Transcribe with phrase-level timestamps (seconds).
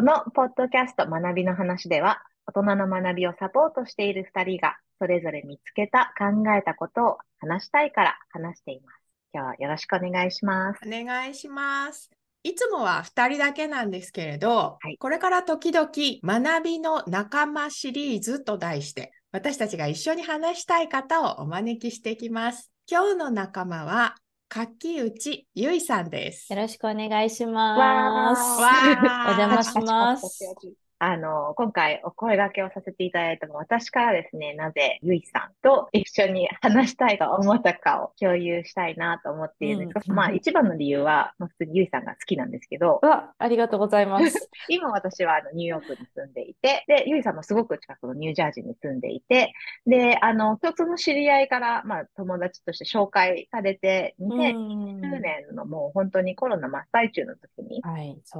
[0.00, 8.96] このポッドキャスト学びの話では、大人の学びをサポートしている2人が、それぞれ見つけた、考えたことを話したいから話しています。
[9.34, 10.80] 今日はよろしくお願いします。
[10.86, 12.08] お願いします。
[12.44, 22.72] いつもは2人だけなんですけれど、はい、これから時々学びの仲間シリーズと題して、私たちが一緒に話したい方をお招きしていきます。
[22.90, 24.14] 今日の仲間は、
[24.50, 26.52] 柿内ゆいさんです。
[26.52, 28.76] よろしくお願いします。
[29.24, 30.56] お邪魔します。
[31.02, 39.94] あの、今回お声掛けをさせていただいたのは、私からですね、なぜゆいさんと一緒に話したいと思ったかを共有したいなと思っているんです。
[39.94, 44.50] が、うん、まあ一番の理由は、まあ、普通にゆいさんが好きなんですけど、わ、ありがとうございます。
[44.68, 49.54] 今私はあのニューヨークに住んでいて、で、ゆいさんもすごく近くのニュージャージーに住んでいて、
[49.86, 57.80] で、あの、共通の知り合いから、まあ友達として紹介されて、2020年のもう本当にコロナ真っ最中の時に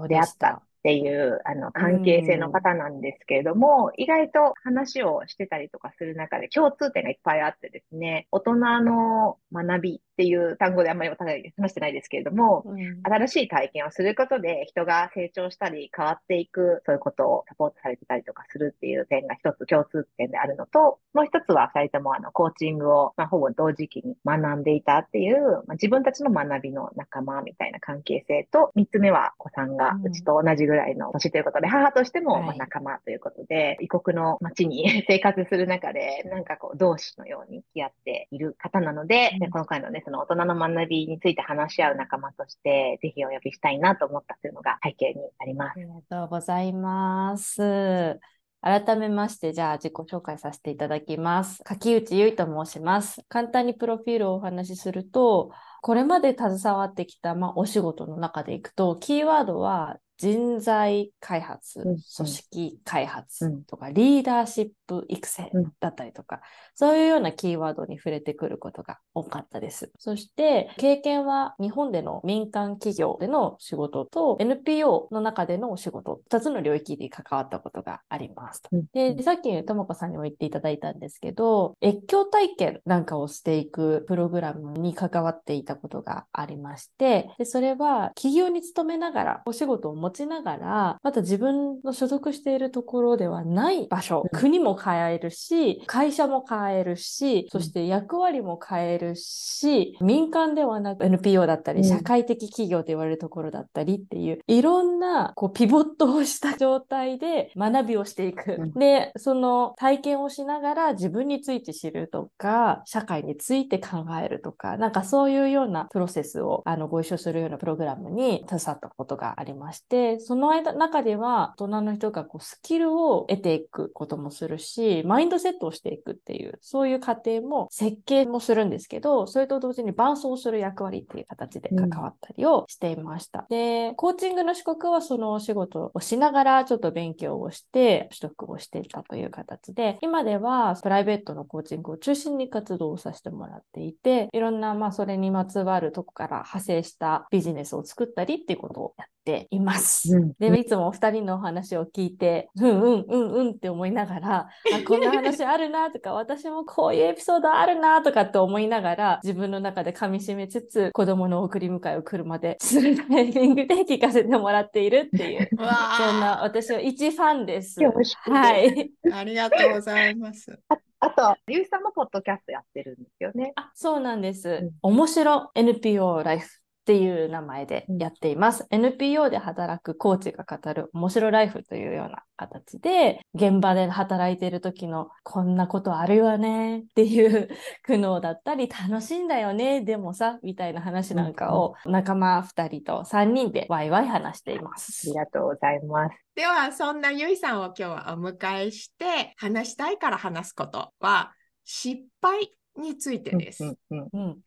[0.09, 45.77] 出会ったっていうあの関係性の方なんですけれども、意外と話をしてたりとかする中で共通点がいっぱいあってですね、大人の学びっていう単語であんまりお互い話してないですけれども、うん、新しい体験をすることで人が成長したり変わっていく、そういうことをサポートされてたりとかするっていう点が一つ共通点であるのと、もう一つは二人ともあのコーチングを、まあ、ほぼ同時期に学んでいたっていう、まあ、自分たちの学びの仲間みたいな関係性と、三つ目はお子さんがうちと同じぐらいの年ということで、うん、母としてもま仲間ということで、はい、異国の街に 生活する中で、なんかこう同志のように付き合っている方なので、うん、今回のね、その大人の学びについて話し合う仲間として、ぜひお呼びしたいなと思ったというのが背景になります。
[45.77, 48.21] ありがとうございます。
[48.63, 51.63] 改めまして、じゃあ自己紹介させていただきます。
[51.65, 53.25] 柿内結衣と申します。
[53.29, 61.99] 簡単にプロフィールをお話しすると、これまで携わってきた、まあ、お仕事の中でいくと、キーワードは人材開発、組
[62.29, 65.51] 織開発とか、リーダーシップ育成
[65.81, 66.43] だったりとか、
[66.75, 69.91] そういうようなキーワードに触れてくることが多かったです。
[69.99, 108.57] そして、経験は日本での民間企業での仕事と NPO の中でのお仕事、2つの領域で関わったことがありますで、さっきともこさんにも言っていただいたんですけど、越境体験なんかをしていくプログラムに関わっていたことがありまして、でそれは企業に勤めながらお仕事を持ちながら、また自分の所属しているところではない場所、うん、国も変えるし、会社も変えるし、そして役割も変えるし、民間ではなく NPO だったり、社会的企業と言われるところだったりっていう、いろんなこうピボットをした状態で学びをしていく。
[108.59, 133.41] うん、で、その体験をしながら自分について知るとか、社会について考えるとか、なんかそういうようなプロセスをあのご一緒するようなプログラムに携わったことがありまして、その間、中では大人の人がこうスキルを得ていくこともするし、マインドセットをしていくっていう、そういう過程も設計もするんですけど、それと同時に伴走する役割っていう形で関わったりをしていました。
[133.41, 149.90] うん、で、コーチングの資格はそのお仕事をしながらちょっと勉強をして取得をしていたという形で、今ではプライベートのコーチングを中心に活動をさせてもらっていて、いろんなまあそれにまつわるとこから派生したビジネスを作ったりっていうことをやっています。
[150.13, 154.39] うん、で、いつもお二人のお話を聞いて、うんうんうんうんって思いながら、
[154.75, 167.81] あ、こんな話あるなとか、私もこういうエピソードあるなとかって思いながら、自分の中で噛み締めつつ、子供の送り迎えを車でするタイミングで聞かせてもらっているっていう、そんな私は一ファンです。
[167.81, 168.91] はい。
[169.13, 170.59] ありがとうございます。
[171.03, 173.53] あと、ゆうさんもポッドキャストやってるんですよね。
[173.57, 174.49] あ、そうなんです。
[174.51, 176.60] うん、面白 NPO ライフ
[176.91, 178.67] っていう名前でやっています。
[178.69, 187.49] うん、NPO で働くコーチが語る面白ライフというような形で、現場で働いている時のこんなことあるよねっていう
[187.85, 195.11] 苦悩だったり、楽しいんだよね、でもさ、みたいな話なんかを仲間2人と3人でワイワイ話しています。
[195.11, 196.17] ありがとうございます。
[196.35, 201.31] では、そんなゆいさんを今日はお迎えして、話したいから話すことは、
[201.65, 203.65] 失敗についてです。
[203.65, 204.39] うんうんうん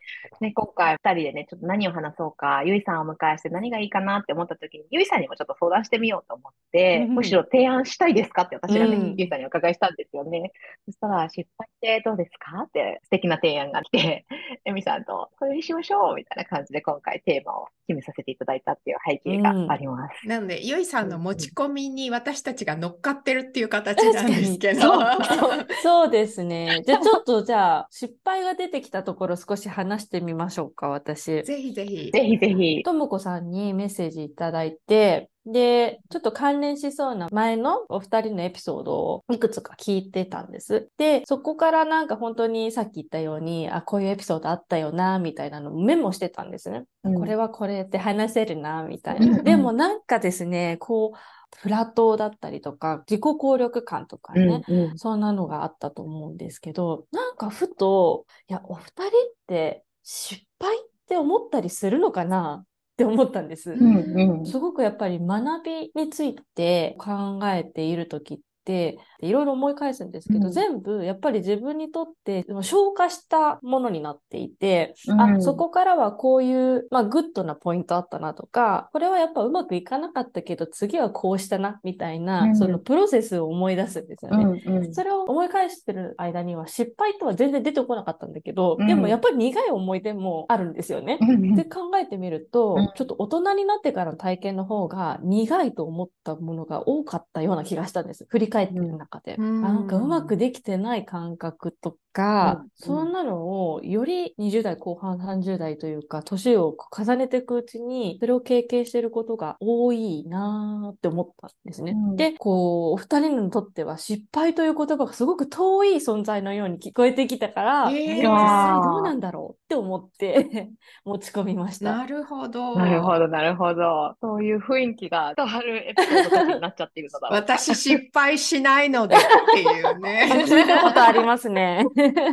[0.42, 10.52] ね、今回2人でね、ちょっと何を話そうか、ゆいさんをお迎えして何がいいかなって思った時に、ゆいさんにもちょっと相談してみようと思って、むしろ提案したいですかって私がね、うん、ゆいさんにお伺いしたんですよね。
[10.86, 14.26] そしたら、失敗ってどうですかって素敵な提案が来て、
[14.66, 20.20] えみさんと、これにしましょうみたいな感じで今回テーマを決めさせていただいたっていう背景があります。
[20.24, 24.82] うん、なので、ゆいさんの持ち込みに私たちが乗っかってるっていう形なんですけど。
[24.82, 26.82] そうそうですね。
[26.86, 31.44] じゃあちょっとじゃあ失 敗が出てきたところ少し話してみましょうか、私。
[31.44, 32.12] ぜひぜひ。
[32.12, 32.84] ぜひぜひ。
[32.84, 40.88] ともこさんにメッセージいただいて、で、ちょっと関連しそうな前のお二人のエピソードをいくつか聞いてたんです。
[40.98, 46.86] で、そこからなんか本当にさっき言ったように、あ、こういうエピソードあったよな、みたいなのをメモしてたんですね。
[47.04, 49.44] うん、これはこれって話せるな、みたいな。
[49.44, 51.18] でもなんかですね、こう、
[51.62, 59.10] プラトーだったりとか、自己効力感とかね、うんうん、そんなのがあったと思うんですけど、なんかふと、いや、お二人っ
[59.48, 62.64] て失敗って思ったりするのかな？
[62.64, 63.72] って思ったんです。
[63.72, 91.20] うんうん、すごくやっぱり学びについて考えている時っていろいろ思い返すんですけど、うん、全部やっぱり自分にとって消化したものになっていて、うん、あそこからはこういう、まあ、グッドなポイントあったなとかこれはやっぱうまくいかなかったけど次はこうしたなみたいな、うん、そのプロセスを思い出すんですよね、うんうん、それを思い返してる間には失敗とは全然出てこなかったんだけど、でもやっぱり苦い思い出もあるんですよね。
[91.56, 98.26] で考えてみると、ちょっと大人になってからの体験の方が苦いと思ったものが多かったような気がしたんです。
[98.30, 99.36] 振り返ってる中で。
[99.38, 111.92] うん、なんかうまくできてない感覚とか、うん、そんなのをより20代後半30代というか、年を重ねていくうちに、それを経験してることが多いなーって思ったんですね。
[111.92, 120.70] うん、で、こう、お二人にとっては失敗という言葉がすごく遠い存在のように聞こえてきたから、えー、実際どうなんだろうって思って
[121.04, 121.98] 持ち込みました。
[121.98, 122.78] なるほど。
[122.78, 124.16] なるほど、なるほど。
[124.22, 129.20] そういう雰囲気が変わるエピソードになっちゃっているのだ私失敗しないのでっ
[129.54, 130.30] ていうね。
[130.46, 131.86] 聞いたことありますね。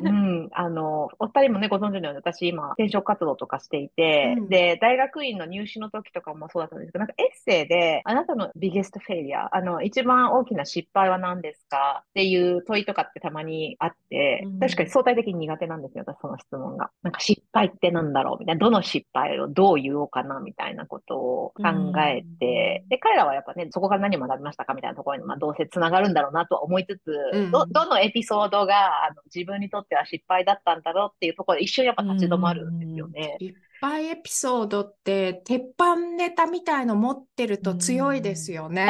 [0.02, 0.48] うん。
[0.52, 12.02] あの、お二人もね、ご存知のように私今、転職活動とかしていて、うん、で、大学院の入試の時とかもそうだったんですけど、なんかエッセイで、あなたのビゲストフェイリア、あの、一番大きな失敗は何ですか？
[12.10, 16.90] っていう問いとかってたまにあって、うん、確かに相対的に苦手なんですよ、私その質問が。
[17.02, 21.62] なんか失敗ってなんだろうみたいな、どの失敗をどう言おうかなみたいなことを考
[22.00, 33.36] えて、うん、で、彼らはやっぱね、そこから何学びましたかみたいなところに、まあ、どうせ繋がるんだろうなとは思いつつ、ど、どのエピソードがあの自分にとっては失敗だったんだろうっていうところで一瞬やっぱ立ち止まるんですよね。
[33.40, 38.86] 失敗エピソードって鉄板ネタみたいの持ってると強いですよね。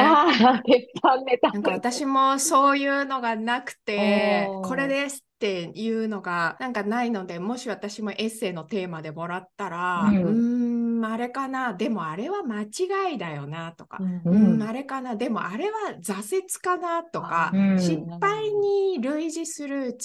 [0.65, 1.51] 鉄板ネタ。
[1.51, 19.95] なんか私もそういうのがなくて、これですっていうのがなんかないので、もし私もエッセイのテーマでもらったら、うん、うんあれかな、でもあれは間違いだよなとか、うん、うん、あれかな、でもあれは挫折かなとか、うん、失敗に類似する違う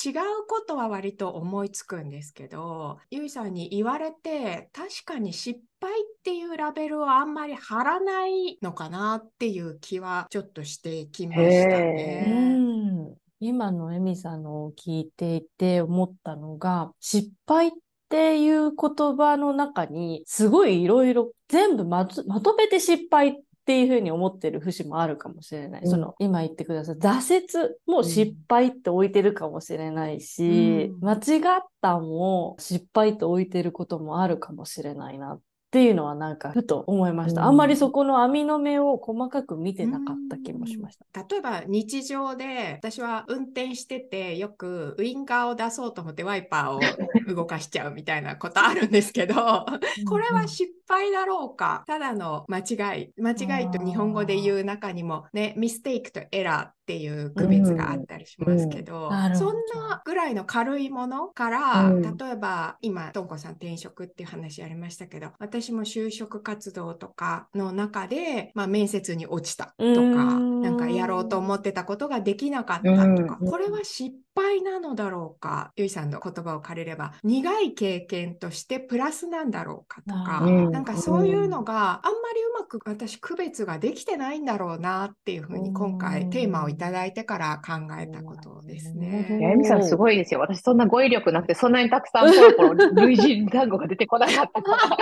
[0.49, 13.15] ことは割と思いつくんですけど、ゆいさんに言われて、確かに失敗っていうラベルをあんまり貼らないのかなっていう気はちょっとしてきましたね。
[13.39, 17.71] 今のエミさんのを聞いていて思ったのが、失敗っ
[18.07, 23.35] っていう言葉の中に、すごいいろいろ全部まとめて失敗っ
[23.67, 25.83] ていうふうに思ってる節もあるかもしれない。
[25.83, 26.95] うん、その、今言ってください。
[26.97, 35.41] 挫折も失敗って置いてるかもしれないし、うん、間違ったも失敗って置いてることもあるかもしれないなっ
[35.77, 37.45] っていうのはなんかふと思いました。
[37.45, 41.23] あんまりそこの網の目を細かく見てなかった気もしました。
[41.23, 49.35] 例えば日常で私は運転しててよくウインカーを出そうと思ってワイパーを動かしちゃうみたいなことあるんですけど、
[50.09, 51.85] これは失敗だろうか。
[51.87, 53.13] ただの間違い。
[53.21, 59.27] 間違いと日本語で言う中にもね、ミステイクとエラーっていう区別があったりしますけど、うん。
[59.27, 80.41] うん、そんなぐらいの軽いものから、うん、例えば今、とんこさん転職っていう話ありましたけど、私も就職活動とかの中で、まあ、面接に落ちたとか、なんかやろうと思ってたことができなかったとか、これは失敗なのだろうか、ゆいさんの言葉を借りれば、苦い経験としてプラスなんだろうかとか、
[80.71, 89.27] なんかそういうのがあんまりうまく私区別ができてないんだろうなっていうふうに今回テーマをいただいてから考えたことですね。
[89.31, 90.41] エミさんすごいですよ。
[90.41, 94.97] 私そんな語彙力なくて、そんなにたくさんポロポロ類似単語が出てこなかったから。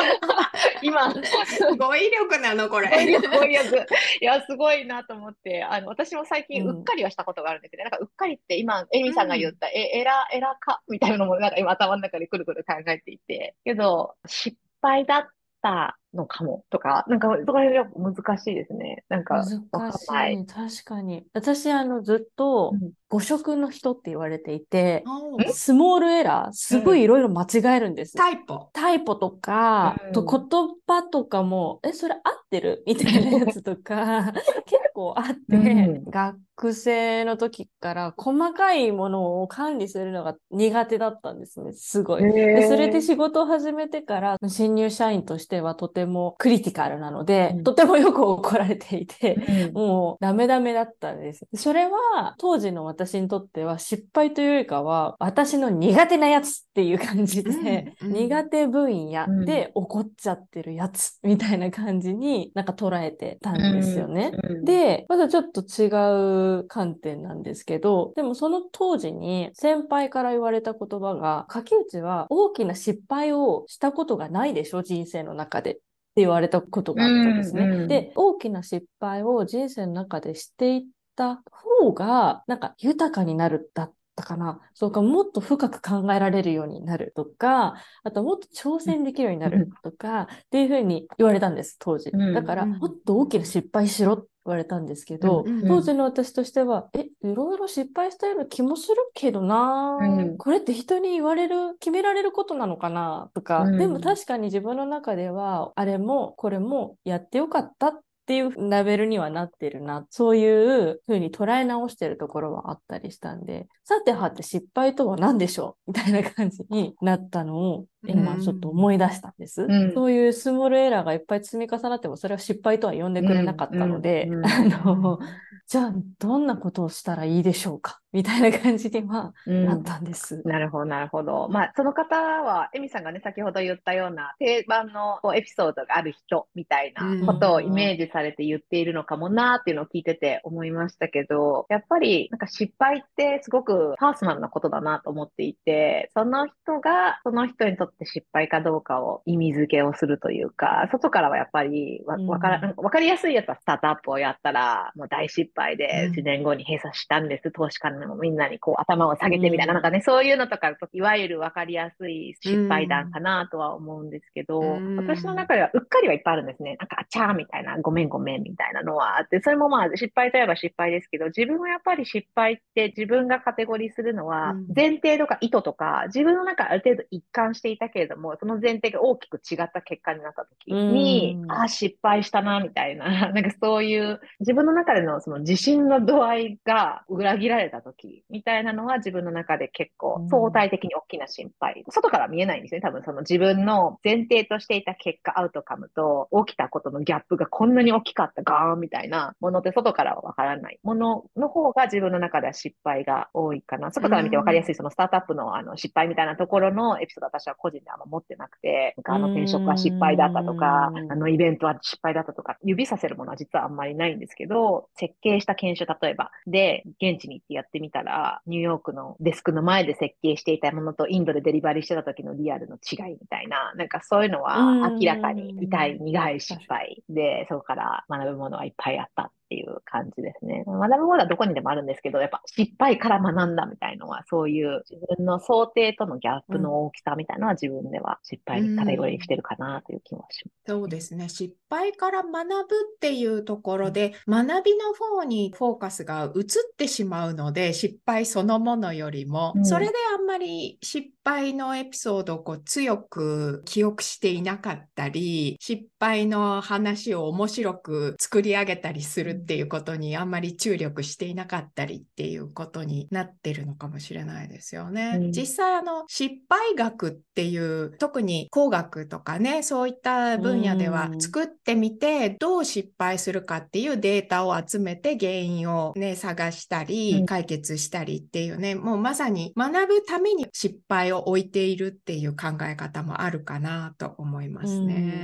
[0.82, 1.12] 今、
[1.78, 2.88] 語彙力なのこれ。
[2.88, 3.86] 語彙力、語彙力。
[4.20, 10.82] いや、すごいなと思って、あの、私も最近うっかりはしたことがあるんですけど、うん、なんかうっかりって今、エミさんが言った、うん、え、エラ、エラか？
[10.88, 15.26] みたいなのもなんか今頭の中でくるくる考えていて、けど、失敗だっっ
[15.64, 19.04] たのかもとか、なんか、そこら辺が難しいですね。
[19.08, 20.46] なんか、難しい。
[20.46, 21.24] 確かに。
[21.32, 22.72] 私、あの、ずっと、
[23.14, 25.04] 誤色の人って言われていて、
[25.38, 28.16] うん、スモールエラー、すごいいろいろ間違えるんです。
[28.16, 28.70] タイポ。
[28.72, 32.82] タイポとか、うん、と言葉とかも、え、それ合ってる？
[32.86, 34.32] みたいなやつとか、
[34.66, 41.72] 結構あって、うん、学生の時から細かいものを管理するのが苦手だったんですね。
[41.72, 42.22] すごい。
[42.22, 49.34] でそれで仕事を始めてから、新入社員としてはとてもクリティカルなので、うん、とてもよく怒られていて、
[49.68, 51.46] うん、もうダメダメだったんです。
[51.54, 64.32] それは当時の私にとっては失敗というよりかは、私の苦手なやつっていう感じで、うん、苦手分野で怒っちゃってるやつみたいな感じになんか捉えてたんですよね。
[64.64, 75.78] で、まだちょっと違う観点なんですけど、でもその当時に先輩から言われた言葉が、柿内は大きな失敗をしたことがないでしょ人生の中で。
[76.16, 77.62] 言われたことがあったんですね。
[77.64, 80.82] うんうん、で、大きな失敗を人生の中でしていっ
[81.16, 81.42] た
[81.80, 84.60] 方が、なんか豊かになるだったかな。
[84.74, 92.10] そうか、もっと深く考えられるようになるとか、あともっと挑戦できるようになるとか、っていうふうに言われたんです、当時。
[92.10, 115.90] だから、もっと大きな失敗しろっ言われたんですけど、当時の私としては、え、いろいろ失敗したような気もするけどな、うん、これって人に言われる、決められることなのかなとか、うん、でも確かに自分の中では、あれもこれもやってよかったっっていうラベルにはなってるな、そういうふうに捉え直してるところはあったりしたんで、さてはって失敗とは何でしょう？
[115.90, 119.62] みたいな感じになったのを今ちょっと思い出したんです。
[119.62, 125.18] うん、そういうスモールエラーがいっぱい積み重なってもそれは失敗とは呼んでくれなかったので、 あの、
[125.66, 128.00] じゃあどんなことをしたらいいでしょうか？
[128.14, 130.40] みたいな感じにはなったんです。
[130.44, 131.48] なるほど、なるほど。
[131.48, 164.60] まあ、その方は、エミさんがね、先ほど言ったような定番のこうエピソードがある人みたいなことをイメージされて言っているのかもなっていうのを聞いてて思いましたけど、やっぱりなんか失敗ってすごくパーソナルなことだなと思っていて、その人がその人にとって失敗かどうかを意味付けをするというか、外からはやっぱりわわから、わかりやすいやつはスタートアップをやったら、もう大失敗で1年後に閉鎖したんです、投資家にもみんなにこう頭を下げてみたいな、なんかね、そういうのとか、いわゆるわかりやすい失敗談かなとは思うんですけど、
[164.96, 166.76] 私の中ではうっかりはいっぱいあるんですね。
[166.78, 191.84] なんか、あちゃーみたいな、ごめんごめんみたいなのはあって、それもまあ失敗といえば失敗ですけど、自分はやっぱり失敗って自分がカテゴリーするのは、前提とか意図とか、自分の中ある程度一貫していたけれども、その前提が大きく違った結果になった時に、ああ、失敗したな、みたいな、 なんかそういう自分の中でのその自信の度合いが裏切られた時みたいなのは自分の中で結構相対的に大きな心配。
[191.88, 192.80] 外から見えないんですね。
[192.80, 203.90] 多分その自分の前提としていた結果、アウトカムと起きたことのギャップがこんなに大きかったガーンみたいなものって外からはわからないものの方が自分の中では失敗が多いかな。
[203.90, 224.58] 外から見てわかりやすいそのスタートアップのあの失敗みたいなところのエピソード私は個人であんま持ってなくて、あの転職は失敗だったとか、あのイベントは失敗だったとか、指させるものは実はあんまりないんですけど、設計した研修例えばで現地に行ってやってみたら、ニューヨークのデスクの前で設計していたものとインドでデリバリーしてた時のリアルの違いみたいな、なんかそういうのは
[225.00, 230.64] 明らかに痛い、苦い失敗で、そこから学ぶものはいっぱいあったっていう感じですね。
[230.66, 240.72] 学ぶものはどこにでもあるんですけど、やっぱ失敗から学んだみたいのは、そういう自分の想定とのギャップの大きさみたいなのは自分では失敗にカテゴリーしてるかなという気もします。
[240.72, 241.28] そうですね。
[241.28, 242.54] 失敗から学ぶ
[242.96, 246.44] っていうところで、学びの方にフォーカスが移っ
[246.76, 265.18] てしまうので、失敗そのものよりも、うん、それであんまり失敗のエピソードをこう強く記憶していなかったり、失敗の話を面白く作り上げたりするっていうことにあんまり注力していなかったりっていうことになってるのかもしれないですよね。
[265.20, 285.22] うん、実際あの失敗学っていう特に工学とかねそういった分野では作ってみてどう失敗するかっていうデータを集めて原因をね探したり解決したりっていうね、もうまさに学ぶために失敗を置いているっていう考え方もあるかなと思いますね。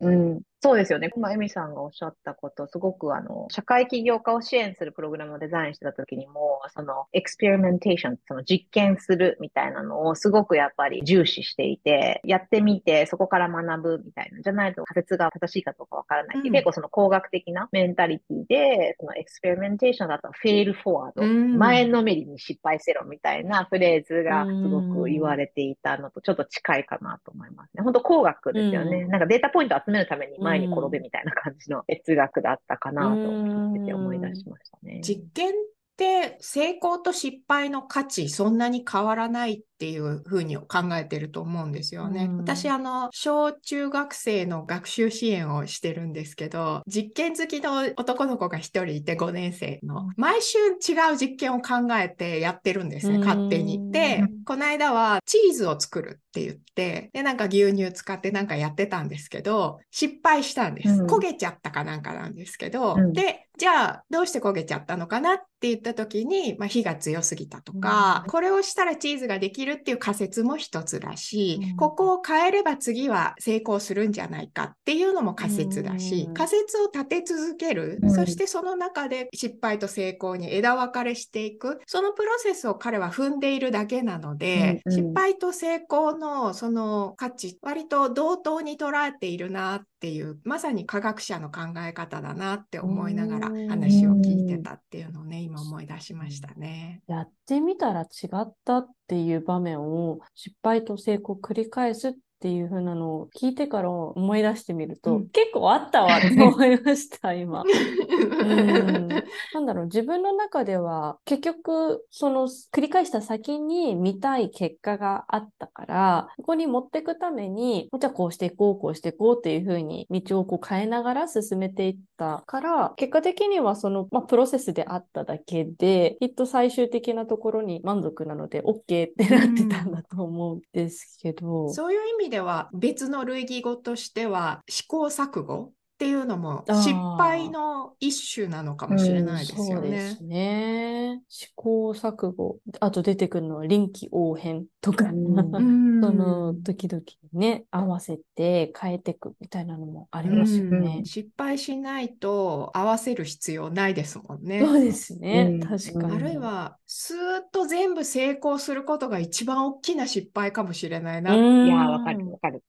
[0.00, 1.10] うん、うんそうですよね。
[1.16, 27.82] 今、エミさんがおっしゃったこと、すごくあの、社会起業家を支援するプログラムをデザインしてた時にも、その、 experimentation、その実験するみたいなのをすごくやっぱり重視していて、やってみて、そこから学ぶみたいな、じゃないと仮説が正しいかどうかわからない、うん、結構その工学的なメンタリティで、その experimentation だと fail forward、うん、前のめりに失敗せよみたいなフレーズがすごく言われていたのとちょっと近いかなと思いますね。
[27.82, 29.04] 本当工学ですよね。
[29.04, 35.00] うん、なんかデータポイント集めるために前に転べみたいな感じの哲学だったかなと聞いてて思い出しましたね。
[35.02, 35.52] 実験っ
[35.98, 42.24] て成功と失敗の価値そんなに変わらないっていうふうに考えてると思うんですよね。
[42.24, 53.92] うん、私、あの、小中学生の学習支援をしてるんですけど、実験好きの男の子が一人いて5年生の、毎週違う実験を考えてやってるんですね、勝手に。
[53.92, 60.88] で、この間はチーズを作るって言って、で、なんか牛乳使ってなんかやってたんですけど、失敗したんです。
[60.88, 97.02] うん、焦げちゃったかなんかなんですけど、うん、で、じゃあ、どうして焦げちゃったのかなって言った時に、まあ、火が強すぎたとか、これをしたらチーズができるるっていう仮説も一つだし、うん、ここを変えれば次は成功するんじゃないかっていうのも仮説だし、うん、仮説を立て続ける、うん、そしてその中で失敗と成功に枝分かれしていく、そのプロセスを彼は踏んでいるだけなので、失敗と成功のその価値、割と同等に捉えているなっていう、まさに科学者の考え方だなって思いながら話を聞いてたっていうのをね、今思い出しましたね。
[97.08, 107.64] やってみたら違ったっていう場面を失敗と成功を繰り返すっっていう風なのを聞いてから思い出してみると、うん、結構あったわ って思いました、今。
[107.66, 109.08] うん
[109.54, 131.66] なんだろう、自分の中では結局、その繰り返した先に見たい結果があったから、ここに持っていくために、じゃあこうしていこう、こうしていこうっていう風に道をこう変えながら進めていったから、結果的にはその、まあ、プロセスであっただけで、きっと最終的なところに満足なので OK ってなってたんだと思うんですけど。
[131.66, 139.72] うそういう意味では別の類義語としては試行錯誤っていうのも失敗の一種なのかもしれないですよね。
[139.72, 141.22] うん、そうですね。
[141.28, 142.58] 試行錯誤。
[142.78, 151.02] あと出てくるのは臨機応変とか、うん、 その時々ね、合わせて変えていくみたいなのもありますよね。
[151.04, 154.60] 失敗しないと合わせる必要ないですもんね。
[154.60, 155.58] そうですね。
[155.62, 156.14] 確かに。
[156.14, 157.20] あるいは、スーッ
[157.52, 161.34] と全部成功することが一番大きな失敗かもしれないな。
[161.34, 162.62] いや、わかるわかる。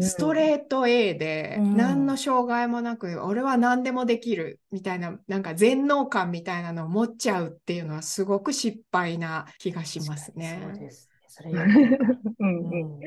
[0.00, 10.60] ストレート A で、何の障害もなく、俺は何でもできるみたいな、なんか全能感みたいなのを持っちゃうっていうのはすごく失敗な気がしますね。
[10.64, 13.00] そうですそれ うんうん。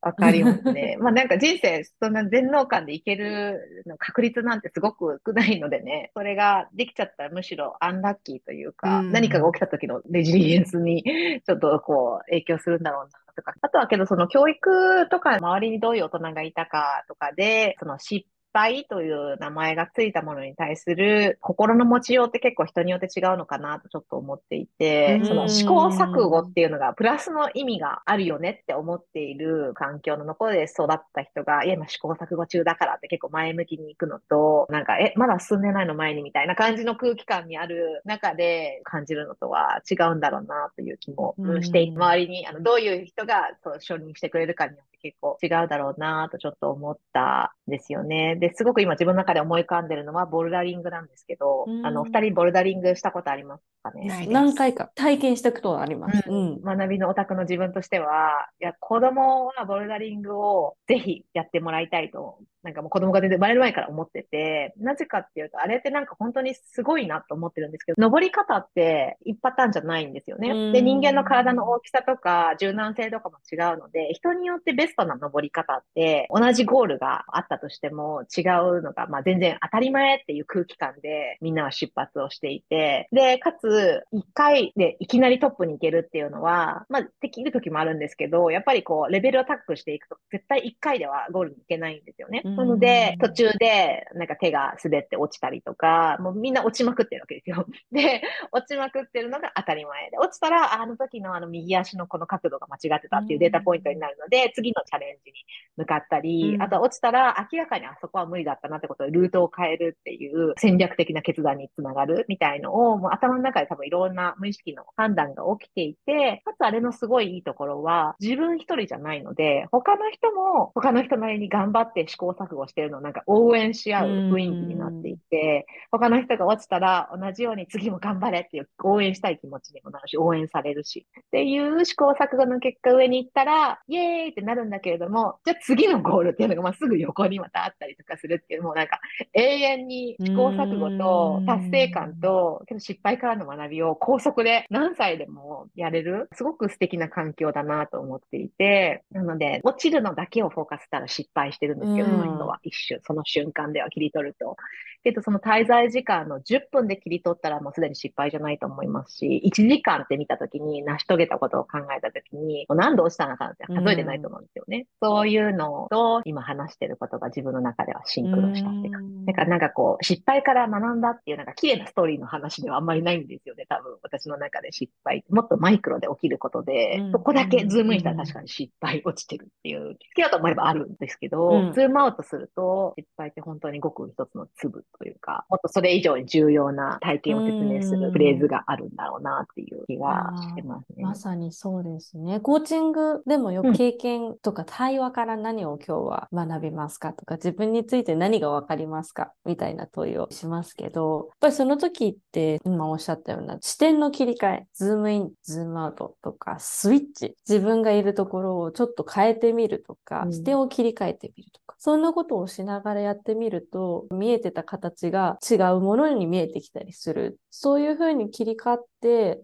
[0.00, 0.96] わかりますね。
[1.00, 11.02] まあなんか人生、そんな全能感でいけるの確率なんてすごく少ないのでね、それができちゃったらむしろアンラッキーというか、うん、何かが起きた時のレジリエンスに
[11.44, 13.54] ちょっとこう影響するんだろうなとか。
[13.60, 48.36] あとはけどその教育とか周りにどういう大人がいたかとかで、その失敗という名前がついたものに対する心の持ちようって結構人によって違うのかなとちょっと思っていて、その試行錯誤っていうのがプラスの意味があるよねって思っている環境の中で育った人が、いや、今試行錯誤中だからって結構前向きに行くのと、なんか、え、まだ進んでないの前にみたいな感じの空気感にある中で感じるのとは違うんだろうなという気もして、周りにあのどういう人がそう承認してくれるかによって結構違うだろうなとちょっと思ったんですよね。
[48.36, 53.62] で、すごく今自分の中で思い浮かんでるのはボルダリングなんですけど、あの、二人ボルダリングしたことあります？
[53.82, 56.22] かね何回か体験したことはあります。
[56.28, 56.62] うん。
[56.62, 70.72] 学びのオタクの自分としては、いや、子供はボルダリングをぜひやってもらいたいとなんかもう子供が全然生まれる前から思ってて、なぜかっていうと、あれってなんか本当にすごいなと思ってるんですけど、登り方って一パターンじゃないんですよね。
[70.72, 83.66] で、人間の体の大きさとか柔軟性とかも違うので、人によってベストな登り方って、同じゴールがあったとしても違うのが、まあ全然当たり前っていう空気感でみんなは出発をしていて、で、かつ、
[84.12, 92.42] 一回でいきなりトップに行けるっていうのは、まあできる時もあるんですけど、やっぱりこう、レベルを高くしていくと、絶対一回ではゴールに行けないんですよね。
[92.44, 97.66] なので、途中で、なんか手が滑って落ちたりとか、もうみんな落ちまくってるわけですよ。
[97.92, 105.38] で、落ちまくってるのが当たり前で、落ちたら、あの時のあの右足のこの角度が間違ってたっていうデータポイントになるので、次のチャレンジに
[105.76, 131.06] 向かったり、あとは落ちたら明らかにあそこは無理だったなってことでルートを変えるっていう戦略的な決断につながるみたいのを、もう頭の中で多分いろんな無意識の判断が起きていて、かつあれのすごいいいところは、自分一人じゃないので、他の人も他の人なりに頑張って試行錯誤してるのをなんか応援し合う雰囲気になっていて、他の人が落ちたら同じように次も頑張れっていう応援したい気持ちにもなるし、応援されるし。
[131.18, 139.00] っていう試行錯誤の結果上に行ったら、イエーイってなるんだけれども、じゃあ次のゴールっていうのがまあすぐ横にまたあったりとかするっていう、もうなんか
[139.34, 154.56] 永遠に試行錯誤と達成感と、けど失敗からの学びを高速で何歳でもやれる、すごく素敵な環境だなと思っていて、なので、落ちるのだけをフォーカスしたら失敗してるんですけど、その人は一瞬、その瞬間では切り取ると。
[155.02, 164.86] けど、その滞在時間の10分で切り取ったらもうすでに失敗じゃないと思いますし、1時間って見たときに、成し遂げたことを考えたときに、何度落ちたのかって数えてないと思うんですよね。
[165.00, 173.96] うん、そういうのと、今話してることが自分の中ではシンクロしたっていうか、だからなんかこう、失敗から学んだっていうなんか綺麗なストーリーの話ではあんまりないんですよね、多分。
[174.02, 175.24] 私の中で失敗。
[175.30, 191.02] もっとマイクロで起きることで、うん、そこだけズームインしたら確かに失敗落ちてるっていう、好きだと思えばあるんですけど、うん、ズームアウトすると、失敗って本当にごく一つの粒というか、もっとそれ以上に重要な体験を説明するフレーズがあるんだろうなっていう気がしてますね。
[191.02, 192.40] まさにそうですね。
[192.40, 203.58] コーチングでもよく経験とか対話から何を今日は学びますかとか、自分について何がわかりますかみたいな問いをしますけど、やっぱりその時って今おっしゃったような。
[203.60, 217.38] 視点の切り替え、ズームイン、ズームアウトとか、スイッチ、自分がいるところをちょっと変えてみるとか、うん、視点を切り替えてみるとか、そんなことをしながらやってみると、見えてた形が違うものに見えてきたりする。
[217.50, 218.91] そういうふうに切り替わって、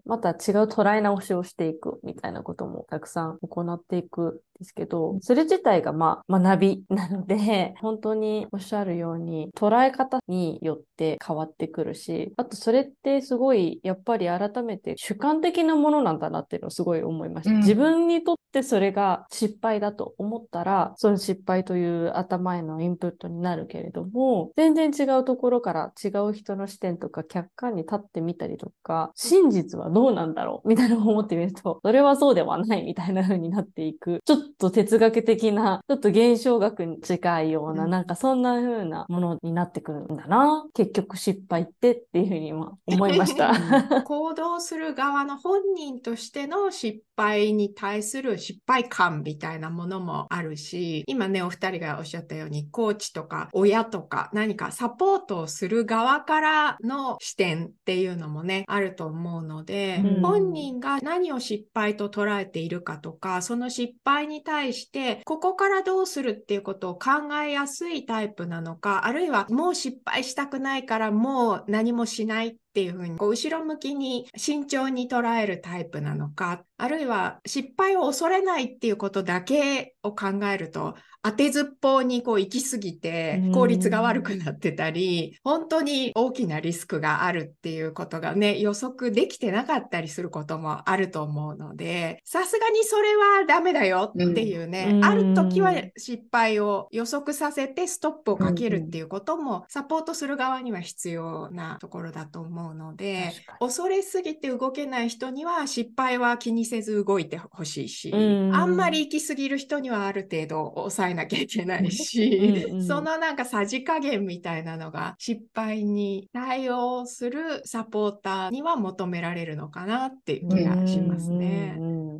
[0.05, 17.51] また違う捉え直しをしていくみたいなこともたくさん行っていくですけど、それ自体がまあ学びなので、 本当におっしゃるように捉え方によって変わってくるし、あとそれってすごいやっぱり改めて主観的なものなんだなっていうのをすごい思いました。
[17.51, 29.11] うん、自分にとってそれが失敗だと思ったら、その失敗という頭へのインプットになるけれども、全然違うところから違う人の視点とか客観に立ってみたりとか、
[29.49, 34.21] 真実はどうなんだろうみたいなのを思ってみると、 それはそうではないみたいな風になっていく。
[34.25, 40.65] ちょっと哲学的な、ちょっと現象学に近いような、うん、なんかそんな風なものになってくるんだな。
[40.73, 43.53] 結局失敗ってっていうふうに今思いました。
[44.05, 121.77] 行動する側の本人としての失敗に対する失敗感みたいなものもあるし、今ね、お二人がおっしゃったように、コーチとか親とか何かサポートをする側からの視点っていうのもね、あると思うので、うん、本人が何を失敗と捉えているかとか、その失敗に対して、ここからどうするっていうことを考えやすいタイプなのか、あるいはもう失敗したくないからもう何もしないっていうふうに、こう後ろ向きに慎重に捉えるタイプなのか、あるいは失敗を恐れないっていうことだけを考えると、当てずっぽうにこう行き過ぎて効率が悪くなってたり、本当に大きなリスクがあるっていうことがね、予測できてなかったりすることもあると思うので、さすがにそれはダメだよっていうね、うん、ある時は失敗を予測させてストップをかけるっていうこともサポートする側には必要なところだと思うので、恐れすぎて動けない人には失敗は気にせず動いてほしいし、あんまり行き過ぎる人にはある程度抑えなきゃいけないし、うんうん、そのなんかさじ加減みたいなのが失敗に対応するサポーターには求められるのかなっていう気がしますね。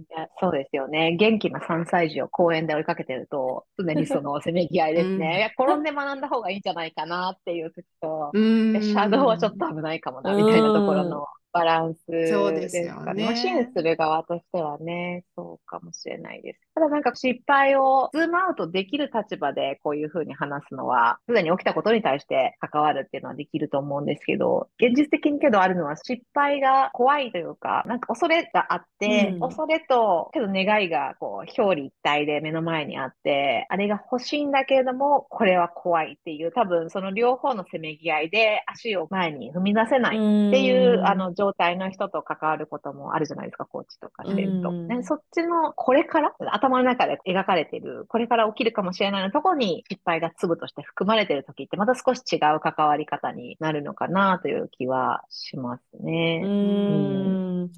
[0.09, 1.15] いやそうですよね。
[1.17, 5.27] 元気な3歳児を公園で追いかけてると、 常にそのせめぎ合いですね。
[5.27, 13.35] うん、いや転んで学んだ方がいいんじゃないかなっていう時と、 シャドウはちょっと危ないかもなみたいなところのバランスですかね。
[13.35, 16.59] 支援する側としてはね、そうかもしれないです。
[16.75, 40.19] ただなんか失敗をズームアウトできる立場でこういうふうに話すのは、すでに起きたことに対して関わるっていうのはできると思うんですけど、現実的にけどあるのは失敗が怖いというか、なんか恐れがあって、うん、恐れと、けど願いがこう表裏一体で目の前にあって、あれが欲しいんだけれども、これは怖いっていう、多分その両方のせめぎ合いで足を前に踏み出せないっ
[40.51, 44.73] ていう、うあの状態の人と関わることもあるじゃないですか、コーチとかしてると。
[44.73, 56.41] ね、そっちの、これから、頭の中で描かれている、これから起きるかもしれないのところに失敗が粒として含まれている時って、また少し違う関わり方になるのかなという気はしますね。
[56.43, 57.61] うん。
[57.61, 57.69] やっ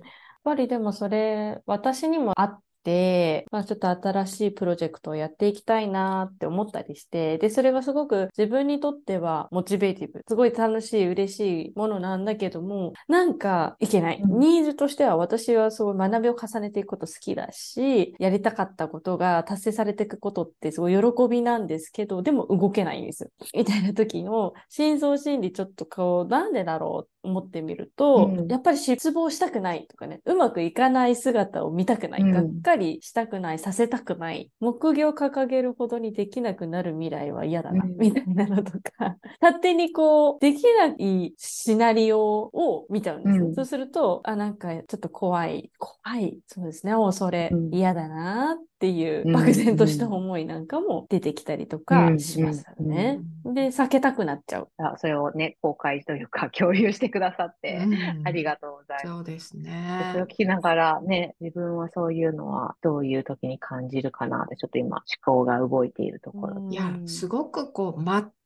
[0.44, 14.22] ぱりでもそれ、私にもあって、まあ、ちょっと新しいプロジェクトをやっていきたいなって思ったりして、で、それがすごく自分にとってはモチベーティブ、すごい楽しい、嬉しいものなんだけども、なんかいけない。
[14.26, 23.32] ニーズとしては私はそう学びを重ねていくこと好きだし、やりたかったことが達成されていくことってすごい喜びなんですけど、でも動けないんです。
[23.54, 43.54] みたいな時の深層心理ちょっとこう、なんでだろう思ってみると、うん、やっぱり失望したくないとかね、うまくいかない姿を見たくない、うん、がっかりしたくない、させたくない、目標を掲げるほどにできなくなる未来は嫌だな、うん、みたいなのとか、 勝手にこう、できないシナリオを見ちゃうんですよ。
[43.54, 53.20] そうすると、あ、なんかちょっと怖い、怖い、そうですね、恐れ、嫌だなっていう漠然とした思いなんかも出てきたりとかしますよね。
[53.46, 54.70] で、避けたくなっちゃう。
[54.98, 57.80] それをね、公開というか共有してくださって、
[58.24, 59.08] ありがとうございます。
[59.08, 60.10] そうですね。
[60.14, 66.68] それを聞きながらね、自分はそういうのはどういう時に感じるかなって、ちょっと今思考が動いているところ。
[66.70, 68.02] いや、すごくこう、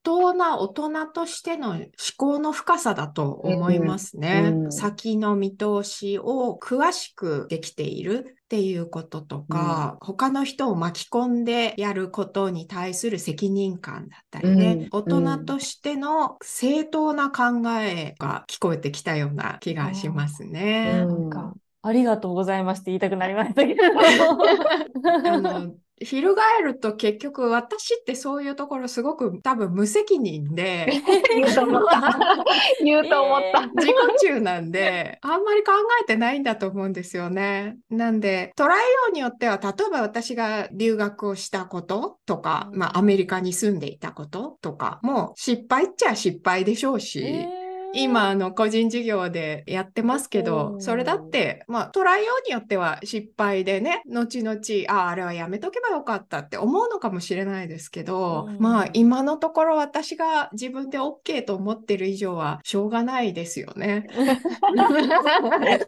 [0.05, 4.43] 当な大人としての思考の深さだと思いますね。
[4.53, 21.03] うんうん、先の見通しを詳しくできているっていうこととか、うん、他の人を巻き込んでやることに対する責任感だったりね、大人としての正当な考えが聞こえてきたような気がしますね。
[21.03, 21.55] なんか
[21.87, 23.83] ありがとうございますって言いたくなりましたけど。
[25.29, 30.91] あの翻ると結局私ってそういうところすごく多分無責任で
[31.33, 32.17] 言うと思った。
[32.83, 33.67] 言うと思った。
[33.67, 35.71] 自己中なんであんまり考
[36.01, 37.77] えてないんだと思うんですよね。
[37.89, 38.73] なんで捉えよ
[39.09, 47.21] うによっては例えば私が留学をしたこととか、まあアメリカに住んでいたこととかも失敗っちゃ失敗でしょうし。
[47.23, 47.64] えー
[47.95, 64.07] 今、あの、個人事業でやってますけど、それだって、まあ、捉えようによっては失敗でね、後々、ああ、あれはやめとけばよかったって思うのかもしれないですけど、まあ、今のところ私が自分で OK と思ってる以上は、しょうがないですよね。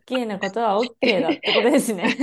[0.07, 2.15] OK なことは OK だってことですね。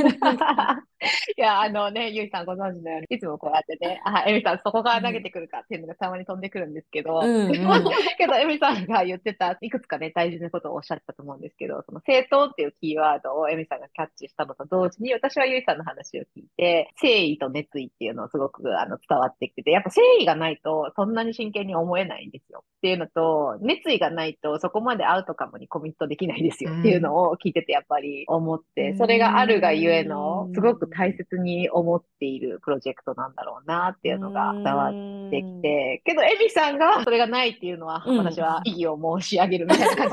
[1.37, 7.47] いや、あのね、ゆいさんご存知のように、いつもこうやってね、 あ、エミさんそこから投げてくるかっていうのがたまに飛んでくるんですけど、うん。
[7.47, 7.51] うん、
[8.18, 22.65] けど、エミさんが言ってた、いくつかね、大事なことをおっしゃったと思うんですけど、その正当っていうキーワードをエミさんがキャッチしたのと同時に、私はゆいさんの話を聞いて、誠意と熱意っていうのをすごくあの伝わってきてて、やっぱ誠意がないとそんなに真剣に思えないんですよ。
[22.65, 26.73] っていうのと、熱意がないとそこまでアウトカムにコミットできないですよ。
[26.79, 40.11] っていうのを聞いててやっぱり思って、それがあるがゆえの、すごく大切に思っているプロジェクトなんだろうなっていうのが伝わってきて、けどエミさんがそれがないっていうのは、私は異議を申し上げるみたいな感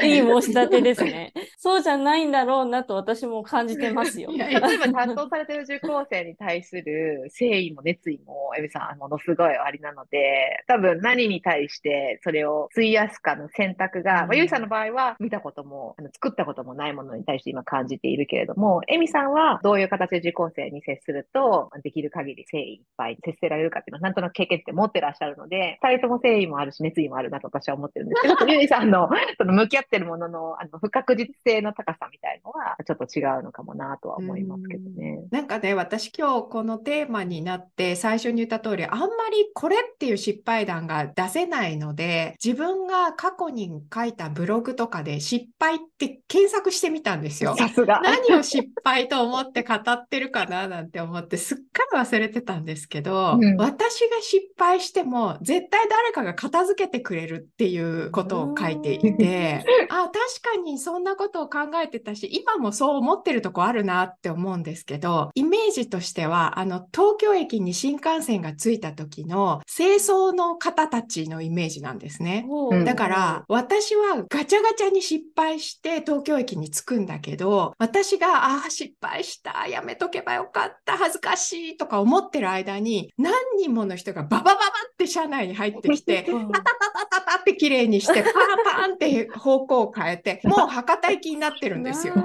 [0.00, 1.32] じ いい申し立てですね。
[1.58, 4.30] そうじゃないんだろうなと私も感じてますよ。
[4.30, 35.20] 例えば担当されてる受講生に対する誠意も熱意も、エビさん、ものすごいありなので、多分何に対してそれを費やすかの選択が、まあ、ゆいさんの場合は見たことも、あの作ったこともないものに対して今感じているけれども、エミさんはどういう形で受講生に接すると、できる限り誠意いっぱい接せられるかっていうのは、なんとなく経験って持ってらっしゃるので、二人とも誠意もあるし、熱意もあるなと私は思ってるんですけど、ゆいさんのその向き合ってるものの、あの、不確実性の高さみたいのは、ちょっと違うのかもなとは思いますけどね。
[35.30, 47.56] なんかね、私今日このテーマになって、最初に言った通り、あんまりこれっていう失敗談が出せないので、自分が過去に書いたブログとかで失敗って検索してみたんですよ。
[47.56, 48.00] さすが。
[48.02, 60.12] 何を失敗と思って語ってるかななんて思って、すっかり忘れてたんですけど、うん、私が失敗しても、絶対誰かが片付けてくれるっていうことを書いていて、あ、確
[60.56, 72.46] かにそんなことを考えてたし、今もそう思ってるとこあるなって思うんですけど、イメージとしては、あの、東京駅に新幹線が着いた時の清掃の方たちのイメージなんですね。
[72.84, 84.60] だから、私はガチャガチャに失敗して東京駅に着くんだけど、私が、ああ、失敗した、やめとけばよかった、恥ずかしいとか思ってる間に、何人もの人がババババ
[84.92, 88.32] って車内に入ってきて、タタタタタタって綺麗にして、パー
[88.64, 92.14] パーンって方向を変えて、 もう博多行きになってるんですよ。
[92.14, 92.20] で、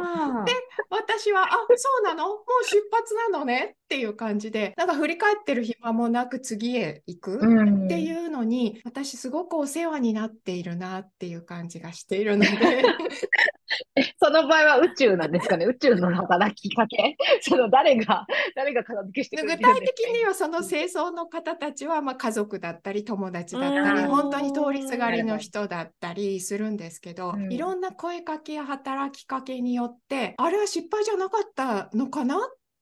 [0.90, 2.28] 私は、あ、そうなの？
[2.28, 3.76] もう出発なのね？
[3.84, 12.50] っていう感じで、なんか振り返ってる暇もなく次へ行くっていうのに、私すごくお世話になっているなっていう感じがしているので。
[14.22, 15.66] その場合は宇宙なんですかね？
[15.66, 17.16] 宇宙の働きかけ？
[17.42, 32.40] その誰が、誰が片付けして具体的にはその清掃の方たちは、まあ、家族だったり友達だったり、本当に通りすがりの人だったりするんですけど、いろんな声かけや働きかけによって、あれは失敗じゃなかったのかなっ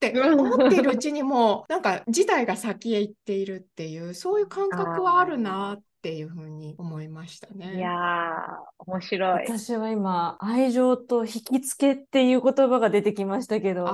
[0.07, 7.75] って思っているうちにもなんか事態が先へ行っているっていうそういう感覚はあるなっていうふうに思いましたね。
[7.75, 9.45] いやー、面白い。
[9.47, 13.93] 私は今、愛情と引き付けっていう言葉が出てきましたけど、す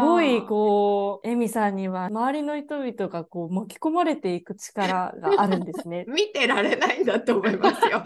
[0.00, 6.06] ごいこう、エミさんには周りの人々がこう巻き込まれていく力があるんですね。
[6.08, 8.02] 見てられないんだと思いますよ。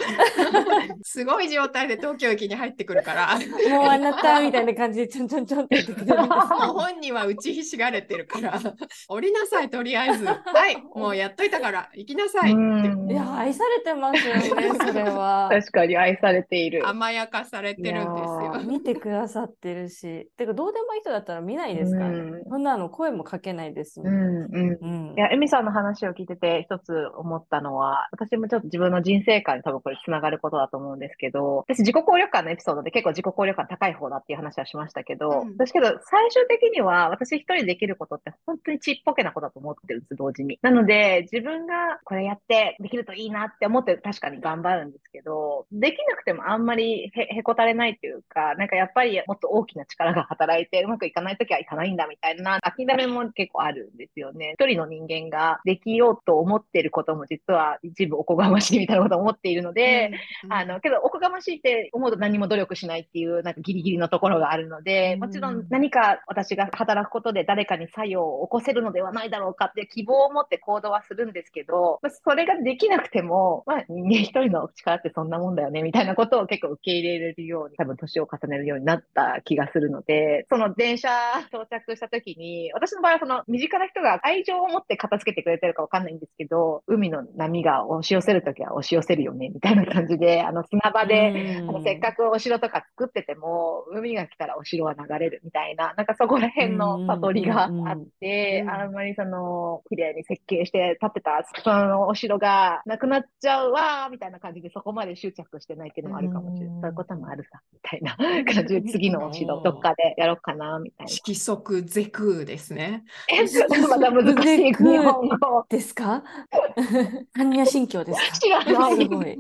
[1.03, 3.38] すごい状態で東京駅に入ってくるから。
[3.71, 6.16] もうあなたみたいな感じでちょんちょんちょんって言ってくる。
[6.75, 8.61] 本人は打ちひしがれてるから、
[9.09, 10.25] 降りなさい、とりあえず。
[10.25, 10.35] は
[10.69, 13.19] い、もうやっといたから、行きなさいって。
[13.20, 14.42] や、愛されてますよね、
[14.87, 15.48] それは。
[15.50, 16.87] 確かに愛されている。
[16.87, 18.61] 甘やかされてるんですよ。
[18.66, 20.30] 見てくださってるし。
[20.37, 22.00] てか、どうでもいい人だったら見ないですか？
[22.00, 22.42] らね。
[22.48, 24.12] そんなの声もかけないですもん。
[24.12, 25.14] うんうん。
[25.16, 40.59] いや、エミさんの話を聞いてて、一つ思ったのは、私もちょっと自分の人生観に多分これつながることだと思うんですけど、私自己効力感のエピソードで結構自己効力感高い方だっていう話はしましたけど、うん、私けど、最終的には私一人できることって本当にちっぽけなことだと思ってるんです、同時に。
[40.62, 54.55] なので、自分がこれやってできるといいなって思って確かに頑張るんですけど、できなくてもあんまりへへこたれないというか、なんかやっぱりもっと大きな力が働いてうまくいかないときはいかないんだみたいな諦めも結構あるんですよね。
[54.59, 60.12] 一人の人間ができようと思ってることも実は一部おこがましいみたいなことを思っているので、
[60.44, 81.09] うん、あの、けどおこがましいって思うと何も努力しないっていうなんかギリギリのところがあるので、もちろん何か私が働くことで誰かに作用を起こせるのではないだろうかって希望を持って行動はするんですけど、それができなくても、まあ人間一人の力ってそんなもんだよね、みたいなことを結構受け入れれるように、多分年を重ねるようになった気がするので、その電車
[81.49, 106.81] 到着した時に、私の場合はその身近な人が愛情を持って片付けてくれてるかわかんないんですけど、海の波が押し寄せる時は押し寄せるよね、みたいな感じで、あの砂場で、あのせっかくお城とか作ってても、海が来たらお城は流れるみたいな、なんかそこら辺の悟りがあって、あんまりその、綺麗に設計して建てた、そのお城がなくなっちゃうわ、みたいな感じでそこまで執着してないっていうのもあるかもしれない。
[106.81, 108.16] そういうこともあるさ、 みたいな
[108.53, 111.11] 感じで、次のお城どっかでやろうかな、みたいな。
[111.12, 113.05] 色即是空ですね。
[113.33, 115.64] え、ちょっとまた難しい日本語。
[115.68, 116.22] ですか？
[117.38, 118.37] 般若心経ですか？
[118.38, 118.96] 知らない。
[118.96, 119.38] すごい。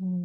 [0.00, 0.24] うん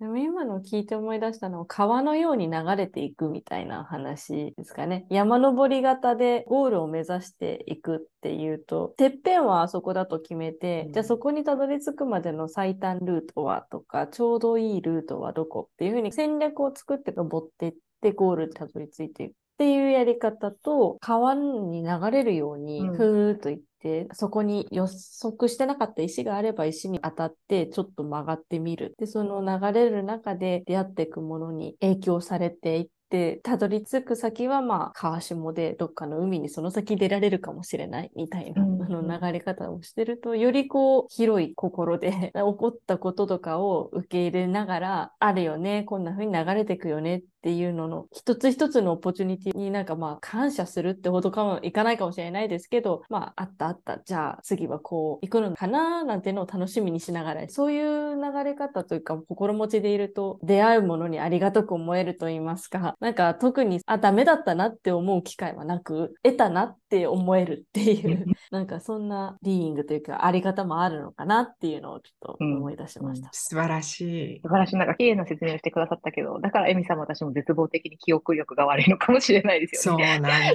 [0.00, 5.04] でも今の聞いて思い出したのは川のように流れていくみたいな話ですかね。
[5.10, 19.32] 山登り型でゴールを目指していくっていうと、てっぺんはあそこだと決めて、うん、じゃあそこにたどり着くまでの最短ルートはとか、ちょうどいいルートはどこっていうふうに戦略を作って登っていってゴールにたどり着いていく。
[19.32, 28.94] っていうやり方と、川に流れるように、ふーっといって、うん、そこに予測してなかった石があれば石に当たってちょっと曲がってみる。
[28.98, 73.28] で、その流れる中で出会っていくものに影響されていって、たどり着く先はまあ川下でどっかの海にその先出られるかもしれないみたいな、うん、あの流れ方をしてるとよりこう広い心で 起こったこととかを受け入れながらあるよねこんな風に流れていくよねっていうのの一つ一つのオポチュニティになんかまあ感謝するってほどかもいかないかもしれないですけど、まああったあった、じゃあ次はこう行くのかななんてのを楽しみにしながら、そういう流れ方というか心持ちでいると出会うものにありがたく思えると言いますか、なんか特にあ、ダメだったなって思う機会はなく、得たなって思えるっていう、 なんかそんなリーイングというかあり方もあるのかなっていうのをちょっと思い出しました。
[73.28, 74.00] うん、素晴らし
[74.36, 74.40] い。
[74.42, 74.76] 素晴らしい。
[74.76, 80.04] なんか綺麗な説明をしてくださったけど、だからエミさんも私もも絶望的に記憶力が悪いのかもしれないですよね。
[80.04, 80.50] そうなんだ、ね、流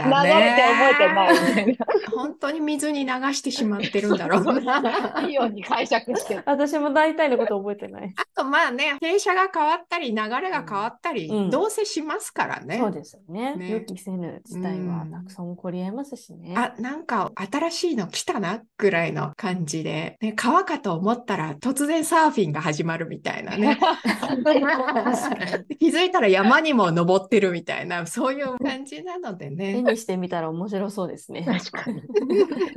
[0.45, 1.87] れて覚えてないみたいな。
[2.11, 5.23] 本当に水に流してしまってるんだろうな。
[5.25, 8.13] いいように解釈して私も大体のこと覚えてない。
[8.15, 12.77] あとまあね、傾斜が変わったり、流れが変わったり、うん、どうせしますからね。
[12.77, 13.55] そうですよね。
[13.55, 16.55] ね予期せぬ事態はたくさん起こりえますしね。
[16.57, 23.79] あ、なんか新しいの来たなぐらいの感じで、ね、川かと思ったら突然サーフィンが始まるみたいなね。
[25.79, 29.77] 気づいたら山にも登ってるみたいな、そういう感じなのでね。
[29.77, 31.43] 絵にしてみたら面白そうですね。
[31.47, 32.01] 確かに。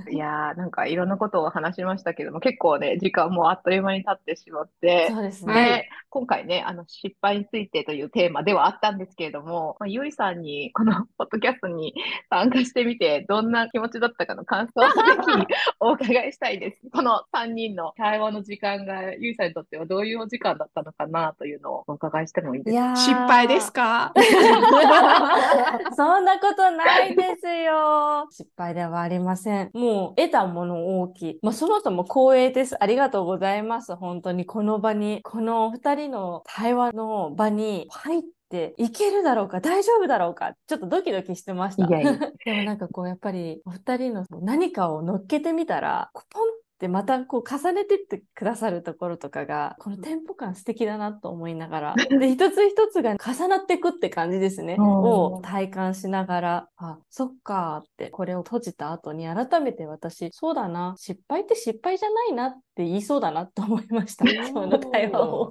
[0.10, 5.88] いやー、なんかいろんなことを話しましたけども、結構ね、時間もあっという間に経ってしまって、そうですね。
[6.10, 11.94] 今回ね、あの、失敗についてというテーマではあったんですけれども、まあ、ゆいさんにこのポッドキャストに
[12.30, 14.92] 参加してみて、どんな気持ちだったかの感想をぜ
[15.38, 15.46] ひ
[15.80, 16.78] お伺いしたいです。
[16.92, 22.96] この3人の会話の時間が、ゆいさんにとってはどういうお時間だったのかなというのをお伺いしてもいいですか？
[22.96, 23.77] 失敗ですか？
[25.96, 28.26] そんなことないですよ。
[28.30, 29.70] 失敗ではありません。
[29.74, 31.38] もう得たもの大きい。
[31.42, 32.82] まあ、そもそも光栄です。
[32.82, 33.96] ありがとうございます。
[33.96, 41.86] 本当にこの場に、このお二人の対話の場に入ってて、いけるだろうか、大丈夫だろうか、ちょっとドキドキしてました。
[41.86, 65.50] いやいや でもなんかこう、やっぱりお二人の何かを乗っけてみたら、ポンでまたこう重ねてってくださるところとかがこのテンポ感素敵だなと思いながら で一つ一つが重なっていくって感じですね を体感しながらあそっかってこれを閉じた後に改めて私そうだな失敗って失敗じゃないなって言いそうだなと思いました その対話を。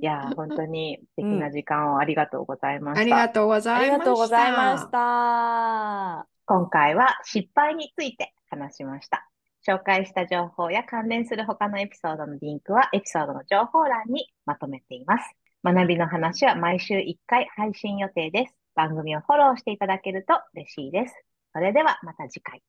[0.00, 3.00] いや本当に素敵な時間をありがとうございました。
[3.02, 3.92] ありがとうございました。
[3.92, 6.26] ありがとうございました。
[6.46, 9.33] 今回は失敗について話しました。
[9.66, 15.34] 紹介した情報や関連する他のエピソードのリンクはエピソードの情報欄にまとめています。
[15.64, 18.54] 学びの話は毎週1回配信予定です。
[18.74, 21.14] 番組をフォローしていただけると嬉しいです。
[21.52, 22.62] それではまた次回。